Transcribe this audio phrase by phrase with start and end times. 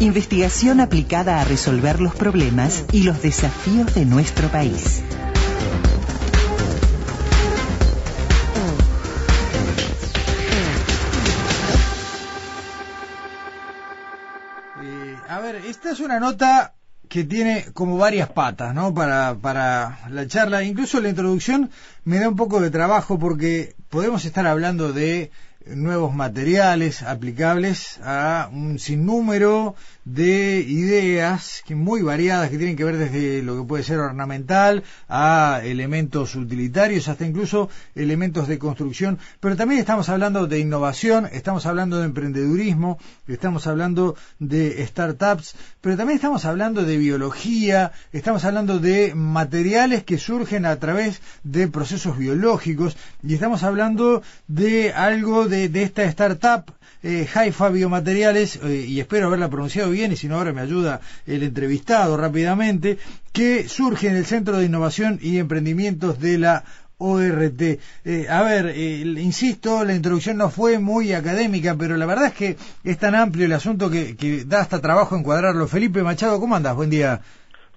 [0.00, 5.02] Investigación aplicada a resolver los problemas y los desafíos de nuestro país.
[14.82, 16.74] Eh, a ver, esta es una nota
[17.08, 18.92] que tiene como varias patas, ¿no?
[18.92, 20.64] Para, para la charla.
[20.64, 21.70] Incluso la introducción
[22.02, 25.30] me da un poco de trabajo porque podemos estar hablando de
[25.66, 29.74] nuevos materiales aplicables a un sinnúmero
[30.04, 34.84] de ideas que muy variadas que tienen que ver desde lo que puede ser ornamental
[35.08, 39.18] a elementos utilitarios hasta incluso elementos de construcción.
[39.40, 45.96] Pero también estamos hablando de innovación estamos hablando de emprendedurismo estamos hablando de startups pero
[45.96, 52.18] también estamos hablando de biología estamos hablando de materiales que surgen a través de procesos
[52.18, 56.72] biológicos y estamos hablando de algo de, de esta startup
[57.06, 61.00] eh, Haifa Biomateriales, eh, y espero haberla pronunciado bien, y si no ahora me ayuda
[61.26, 62.98] el entrevistado rápidamente,
[63.32, 66.64] que surge en el Centro de Innovación y Emprendimientos de la
[66.98, 67.62] ORT.
[68.04, 72.34] Eh, a ver, eh, insisto, la introducción no fue muy académica, pero la verdad es
[72.34, 75.66] que es tan amplio el asunto que, que da hasta trabajo encuadrarlo.
[75.66, 76.76] Felipe Machado, ¿cómo andas?
[76.76, 77.20] Buen día.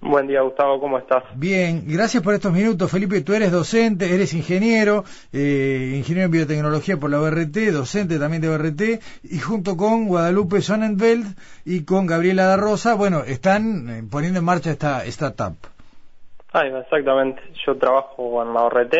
[0.00, 1.24] Buen día, Gustavo, ¿cómo estás?
[1.34, 3.20] Bien, gracias por estos minutos, Felipe.
[3.22, 8.48] Tú eres docente, eres ingeniero, eh, ingeniero en biotecnología por la ORT, docente también de
[8.48, 8.80] ORT,
[9.24, 14.44] y junto con Guadalupe Sonnenfeld y con Gabriela da Rosa, bueno, están eh, poniendo en
[14.44, 15.56] marcha esta startup.
[16.52, 17.42] Ah, exactamente.
[17.66, 18.94] Yo trabajo en la ORT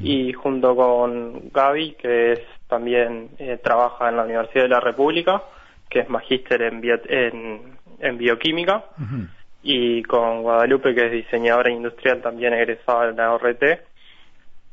[0.00, 5.42] y junto con Gaby, que es también eh, trabaja en la Universidad de la República,
[5.90, 8.84] que es magíster en, bio, en, en bioquímica.
[8.98, 9.28] Uh -huh
[9.62, 13.62] y con Guadalupe, que es diseñadora industrial también egresada de la ORT,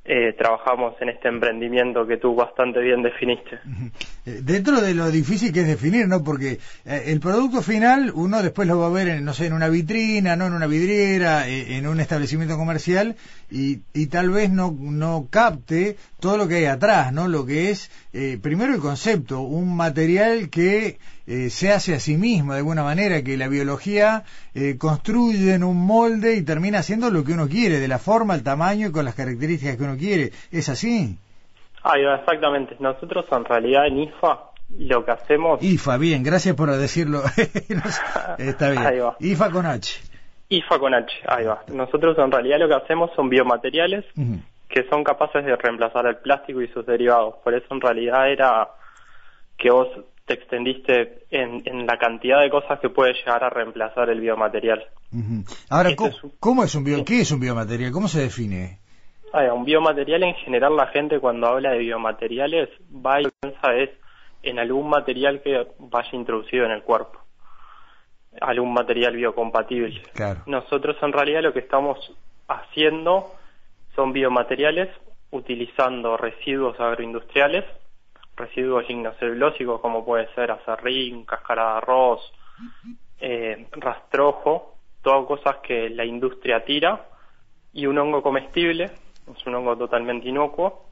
[0.07, 3.57] eh, trabajamos en este emprendimiento que tú bastante bien definiste.
[4.23, 6.23] Dentro de lo difícil que es definir, ¿no?
[6.23, 9.53] Porque eh, el producto final uno después lo va a ver, en, no sé, en
[9.53, 13.15] una vitrina, no en una vidriera, eh, en un establecimiento comercial
[13.49, 17.27] y, y tal vez no, no capte todo lo que hay atrás, ¿no?
[17.27, 22.17] Lo que es, eh, primero el concepto, un material que eh, se hace a sí
[22.17, 27.09] mismo de alguna manera, que la biología eh, construye en un molde y termina haciendo
[27.09, 29.97] lo que uno quiere, de la forma, el tamaño y con las características que uno
[29.97, 30.31] quiere.
[30.51, 31.17] ¿Es así?
[31.83, 32.75] Ah, exactamente.
[32.79, 35.61] Nosotros en realidad en IFA lo que hacemos...
[35.61, 37.21] IFA, bien, gracias por decirlo.
[38.37, 38.85] Está bien.
[38.85, 39.15] Ahí va.
[39.19, 40.01] IFA con H.
[40.49, 41.63] IFA con H, ahí va.
[41.67, 44.41] Nosotros en realidad lo que hacemos son biomateriales uh -huh.
[44.69, 47.35] que son capaces de reemplazar el plástico y sus derivados.
[47.43, 48.69] Por eso en realidad era
[49.57, 49.87] que vos
[50.25, 54.83] te extendiste en, en la cantidad de cosas que puede llegar a reemplazar el biomaterial.
[55.11, 55.65] Uh -huh.
[55.69, 56.31] Ahora, este ¿cómo es, un...
[56.39, 57.05] ¿cómo es un bio...
[57.05, 57.91] ¿qué es un biomaterial?
[57.91, 58.79] ¿Cómo se define?
[59.31, 63.89] Ah, un biomaterial en general la gente cuando habla de biomateriales va y piensa es
[64.43, 67.19] en algún material que vaya introducido en el cuerpo,
[68.41, 70.01] algún material biocompatible.
[70.13, 70.41] Claro.
[70.45, 71.97] Nosotros en realidad lo que estamos
[72.47, 73.31] haciendo
[73.95, 74.89] son biomateriales
[75.31, 77.65] utilizando residuos agroindustriales,
[78.35, 82.33] residuos lignocelulósicos como puede ser acerrín, cáscara de arroz,
[83.19, 87.05] eh, rastrojo, todas cosas que la industria tira
[87.73, 88.91] y un hongo comestible
[89.33, 90.85] es un hongo totalmente inocuo.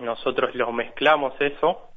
[0.00, 1.90] Nosotros lo mezclamos eso,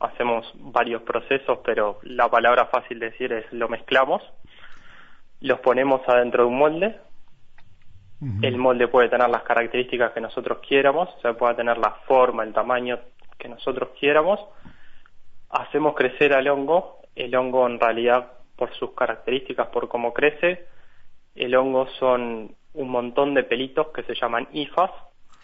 [0.00, 4.22] hacemos varios procesos, pero la palabra fácil de decir es lo mezclamos,
[5.40, 7.00] los ponemos adentro de un molde.
[8.42, 12.42] El molde puede tener las características que nosotros quieramos, o sea, puede tener la forma,
[12.42, 12.98] el tamaño
[13.38, 14.40] que nosotros quieramos.
[15.50, 16.98] Hacemos crecer al hongo.
[17.14, 20.66] El hongo, en realidad, por sus características, por cómo crece,
[21.34, 24.90] el hongo son un montón de pelitos que se llaman ifas,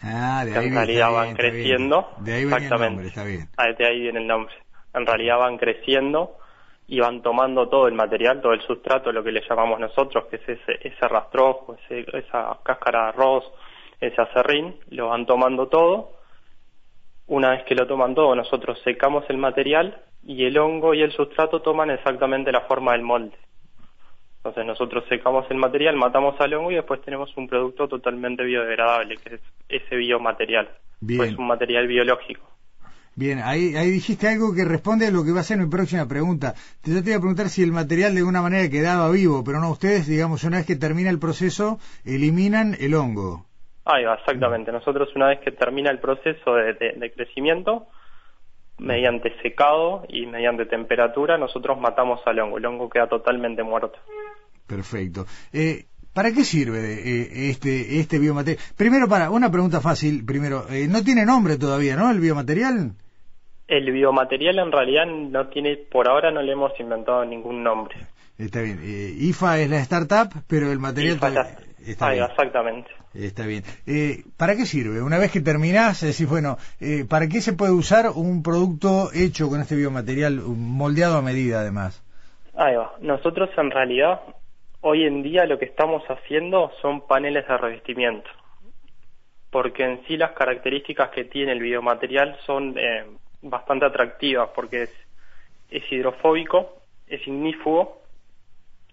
[0.01, 2.09] ah, de que ahí en realidad bien, van creciendo.
[2.19, 3.49] De ahí viene el nombre, está bien.
[3.57, 4.53] Ah, de ahí viene el nombre.
[4.93, 6.37] En realidad van creciendo
[6.87, 10.37] y van tomando todo el material, todo el sustrato, lo que le llamamos nosotros, que
[10.37, 13.43] es ese, ese rastrojo, ese, esa cáscara de arroz,
[13.99, 16.11] ese acerrín, lo van tomando todo.
[17.27, 21.11] Una vez que lo toman todo, nosotros secamos el material y el hongo y el
[21.11, 23.37] sustrato toman exactamente la forma del molde.
[24.37, 29.17] Entonces nosotros secamos el material, matamos al hongo y después tenemos un producto totalmente biodegradable,
[29.17, 30.69] que es ese biomaterial.
[30.99, 31.17] Bien.
[31.17, 32.55] Pues un material biológico.
[33.15, 36.05] Bien, ahí, ahí dijiste algo que responde a lo que va a ser mi próxima
[36.05, 36.53] pregunta.
[36.83, 39.71] Yo te iba a preguntar si el material de alguna manera quedaba vivo, pero no,
[39.71, 43.45] ustedes, digamos, una vez que termina el proceso, eliminan el hongo.
[43.85, 44.71] Ahí va, exactamente.
[44.71, 47.87] Nosotros una vez que termina el proceso de, de crecimiento,
[48.77, 52.57] mediante secado y mediante temperatura, nosotros matamos al hongo.
[52.57, 53.97] El hongo queda totalmente muerto.
[54.67, 55.25] Perfecto.
[55.53, 58.63] Eh, ¿Para qué sirve eh, este, este biomaterial?
[58.77, 62.09] Primero, para una pregunta fácil, primero, eh, no tiene nombre todavía, ¿no?
[62.09, 62.93] El biomaterial.
[63.67, 67.95] El biomaterial en realidad no tiene, por ahora no le hemos inventado ningún nombre.
[68.37, 68.79] Está bien.
[68.83, 71.19] IFA es la startup, pero el material
[71.85, 72.23] está bien.
[72.23, 72.89] Exactamente.
[73.15, 73.63] Está bien.
[74.37, 75.01] ¿Para qué sirve?
[75.01, 76.57] Una vez que terminás, decís, bueno,
[77.09, 82.03] ¿para qué se puede usar un producto hecho con este biomaterial, moldeado a medida además?
[82.55, 82.93] Ahí va.
[83.01, 84.21] Nosotros en realidad
[84.87, 88.29] hoy en día lo que estamos haciendo son paneles de revestimiento,
[89.49, 93.03] porque en sí las características que tiene el biomaterial son eh,
[93.41, 94.83] bastante atractivas, porque
[95.71, 96.77] es, hidrofóbico,
[97.07, 98.03] es ignífugo,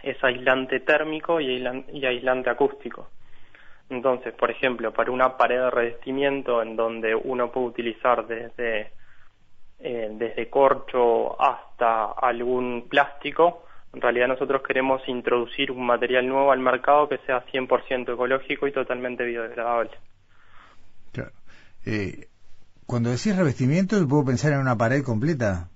[0.02, 1.62] es aislante térmico y,
[2.06, 3.10] aislante acústico.
[3.92, 8.90] Entonces, por ejemplo, para una pared de revestimiento en donde uno puede utilizar desde,
[9.80, 16.60] eh, desde corcho hasta algún plástico, en realidad nosotros queremos introducir un material nuevo al
[16.60, 19.90] mercado que sea 100% ecológico y totalmente biodegradable.
[21.12, 21.32] Claro.
[21.84, 22.28] Eh,
[22.86, 25.68] cuando decís revestimiento, ¿puedo pensar en una pared completa?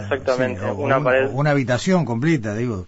[0.00, 0.64] exactamente.
[0.72, 1.30] una, pared...
[1.32, 2.86] una habitación completa, digo.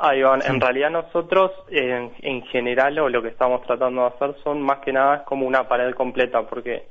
[0.00, 4.78] Ahí En realidad nosotros, en, general, o lo que estamos tratando de hacer son más
[4.78, 6.86] que nada como una pared completa, porque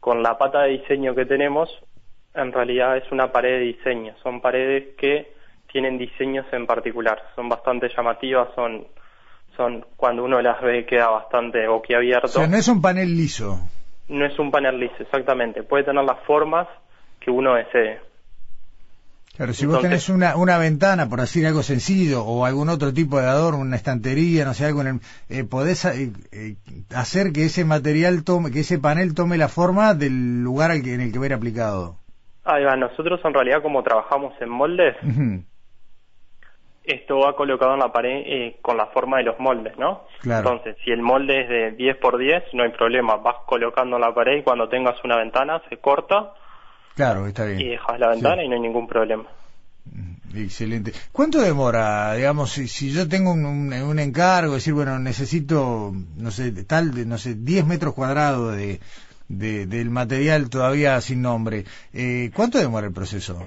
[0.00, 1.68] con la pata de diseño que tenemos,
[2.34, 4.14] en realidad es una pared de diseño.
[4.22, 5.34] Son paredes que
[5.70, 8.86] tienen diseños en particular, son bastante llamativas, son,
[9.56, 12.26] son cuando uno las ve queda bastante boquiabierto.
[12.26, 13.58] O sea, no es un panel liso.
[14.08, 15.62] No es un panel liso, exactamente.
[15.62, 16.68] Puede tener las formas
[17.20, 18.00] que uno desee.
[19.36, 23.20] Claro, si vos tenés una, una ventana, por decir algo sencillo, o algún otro tipo
[23.20, 26.56] de adorno, una estantería, no sé, algo, en eh, podés eh, eh,
[26.94, 30.94] hacer que ese material tome, que ese panel tome la forma del lugar al que,
[30.94, 31.96] en el que va a ir aplicado.
[32.44, 34.96] Ahí va, nosotros en realidad como trabajamos en moldes,
[36.86, 40.04] esto va colocado en la pared eh, con la forma de los moldes, ¿no?
[40.24, 44.02] Entonces, si el molde es de 10 por 10, no hay problema, vas colocando en
[44.02, 46.32] la pared y cuando tengas una ventana se corta.
[46.96, 47.60] Claro, está bien.
[47.60, 49.26] Y dejas la ventana y no hay ningún problema.
[49.84, 50.92] Mm, excelente.
[51.12, 57.08] ¿Cuánto demora, digamos, si, yo tengo un, un, encargo, decir, bueno, necesito, no sé, tal,
[57.08, 58.80] no sé, 10 metros cuadrados de,
[59.28, 63.38] del material todavía sin nombre, eh, ¿cuánto demora el proceso?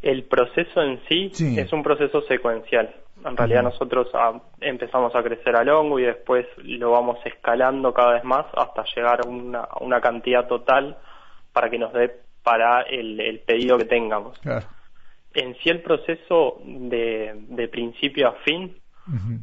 [0.00, 2.94] El proceso en sí, es un proceso secuencial.
[3.24, 8.14] En realidad nosotros ah, empezamos a crecer al hongo y después lo vamos escalando cada
[8.14, 10.96] vez más hasta llegar a una, cantidad total
[11.52, 14.40] para que nos dé para el, pedido que tengamos.
[15.34, 18.74] En sí el proceso de, principio a fin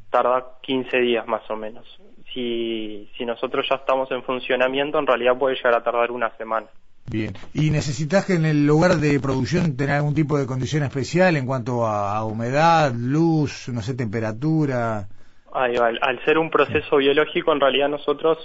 [0.09, 1.85] tarda 15 días más o menos.
[2.33, 6.67] Si, si nosotros ya estamos en funcionamiento, en realidad puede llegar a tardar una semana.
[7.05, 7.33] Bien.
[7.53, 11.45] ¿Y necesitas que en el lugar de producción tener algún tipo de condición especial en
[11.45, 15.07] cuanto a, humedad, luz, no sé, temperatura?
[15.53, 18.39] al, ser un proceso biológico, en realidad nosotros,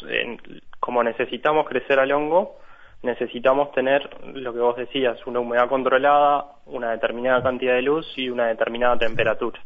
[0.79, 2.59] como necesitamos crecer al hongo,
[3.03, 8.29] necesitamos tener lo que vos decías, una humedad controlada, una determinada cantidad de luz y
[8.29, 9.61] una determinada temperatura.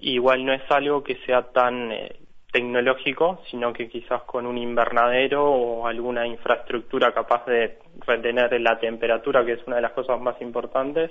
[0.00, 2.16] Igual no es algo que sea tan eh,
[2.52, 9.44] tecnológico, sino que quizás con un invernadero o alguna infraestructura capaz de retener la temperatura,
[9.44, 11.10] que es una de las cosas más importantes,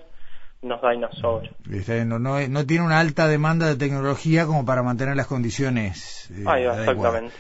[0.64, 1.50] nos da y nos sobra.
[2.06, 6.32] No, no, tiene una alta demanda de tecnología como para mantener las condiciones.
[6.32, 6.44] Eh,
[6.80, 7.34] exactamente.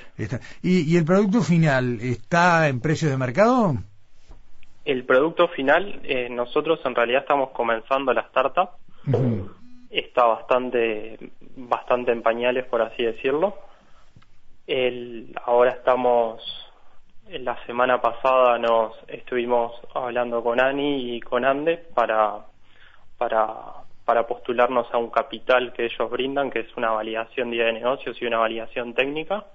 [0.62, 3.76] ¿Y, el producto final está en precios de mercado?
[4.86, 8.70] El producto final, eh, nosotros en realidad estamos comenzando la startup.
[9.90, 11.18] Está bastante,
[11.56, 13.56] bastante en pañales, por así decirlo
[14.68, 16.42] el, ahora estamos,
[17.30, 22.46] la semana pasada nos estuvimos hablando con Ani y con Ande para,
[23.24, 23.48] para,
[24.04, 28.26] para postularnos a un capital que ellos brindan, que es una validación de negocios y
[28.26, 29.46] una validación técnica.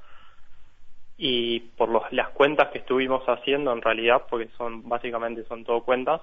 [1.19, 5.83] Y por los, las cuentas que estuvimos haciendo, en realidad, porque son básicamente son todo
[5.83, 6.23] cuentas,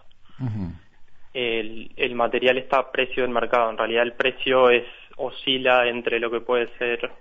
[1.33, 3.69] el, el material está a precio del mercado.
[3.69, 4.85] En realidad, el precio es
[5.17, 7.11] oscila entre lo que puede ser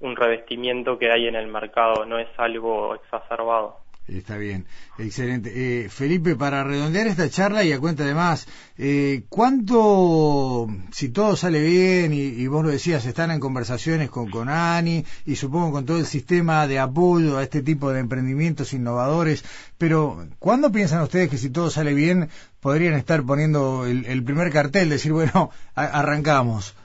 [0.00, 3.80] un revestimiento que hay en el mercado, no es algo exacerbado.
[4.08, 4.66] Está bien,
[4.98, 5.50] excelente.
[5.54, 8.46] Eh, Felipe, para redondear esta charla y a cuenta de más,
[8.78, 14.48] eh, ¿cuánto, si todo sale bien y, vos lo decías, están en conversaciones con, con
[14.48, 19.44] Ani y supongo con todo el sistema de apoyo a este tipo de emprendimientos innovadores,
[19.76, 22.28] pero ¿cuándo piensan ustedes que si todo sale bien
[22.60, 26.76] podrían estar poniendo el, primer cartel, decir, bueno, arrancamos?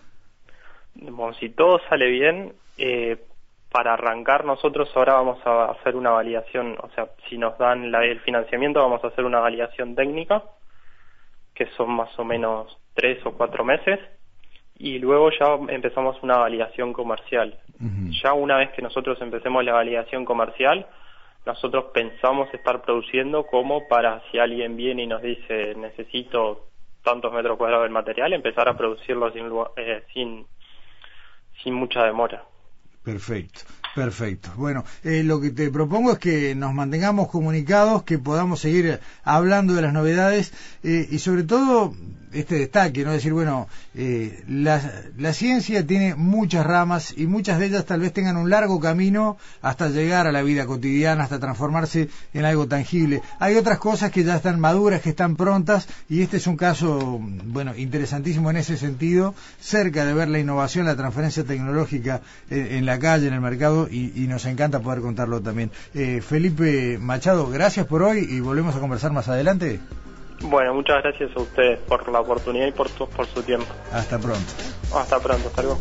[0.96, 3.18] Bueno, si todo sale bien, eh,
[3.72, 8.20] para arrancar nosotros ahora vamos a hacer una validación, o sea, si nos dan el
[8.20, 10.44] financiamiento vamos a hacer una validación técnica,
[11.56, 14.00] que son más o menos tres o cuatro meses,
[14.78, 17.60] y luego ya empezamos una validación comercial.
[18.24, 20.88] Ya una vez que nosotros empecemos la validación comercial,
[21.46, 26.68] nosotros pensamos estar produciendo como para si alguien viene y nos dice necesito
[27.04, 30.46] tantos metros cuadrados del material, empezar a producirlo sin, eh, sin,
[31.64, 32.44] sin mucha demora.
[33.04, 33.62] Perfecto,
[33.96, 34.52] perfecto.
[34.58, 39.74] Bueno, eh, lo que te propongo es que nos mantengamos comunicados, que podamos seguir hablando
[39.74, 40.54] de las novedades
[40.84, 41.96] eh, y sobre todo
[42.34, 43.12] este destaque, ¿no?
[43.12, 44.82] Decir, bueno, eh, la,
[45.18, 49.38] la, ciencia tiene muchas ramas y muchas de ellas tal vez tengan un largo camino
[49.62, 53.22] hasta llegar a la vida cotidiana, hasta transformarse en algo tangible.
[53.40, 57.20] Hay otras cosas que ya están maduras, que están prontas y este es un caso,
[57.46, 63.00] bueno, interesantísimo en ese sentido, cerca de ver la innovación, la transferencia tecnológica en, la
[63.00, 65.72] calle, en el mercado y, y, nos encanta poder contarlo también.
[65.94, 69.80] Eh, Felipe Machado, gracias por hoy y volvemos a conversar más adelante.
[70.44, 73.68] Bueno, muchas gracias a ustedes por la oportunidad y por, por su tiempo.
[73.92, 74.52] Hasta pronto.
[74.94, 75.80] Hasta pronto, hasta luego.